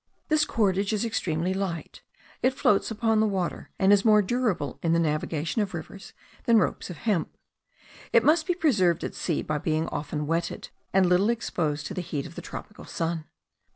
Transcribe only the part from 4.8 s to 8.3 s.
in the navigation of rivers than ropes of hemp. It